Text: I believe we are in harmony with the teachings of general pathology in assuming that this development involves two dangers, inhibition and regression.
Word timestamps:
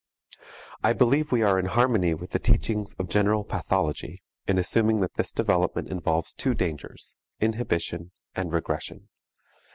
I 0.83 0.93
believe 0.93 1.31
we 1.31 1.43
are 1.43 1.59
in 1.59 1.65
harmony 1.67 2.15
with 2.15 2.31
the 2.31 2.39
teachings 2.39 2.95
of 2.95 3.07
general 3.07 3.43
pathology 3.43 4.23
in 4.47 4.57
assuming 4.57 4.99
that 5.01 5.13
this 5.13 5.31
development 5.31 5.89
involves 5.89 6.33
two 6.33 6.55
dangers, 6.55 7.17
inhibition 7.39 8.09
and 8.33 8.51
regression. 8.51 9.09